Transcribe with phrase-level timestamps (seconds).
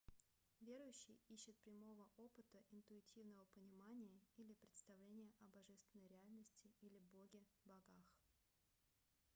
[0.61, 8.07] верующий ищет прямого опыта интуитивного понимания или представления о божественной реальности или боге/богах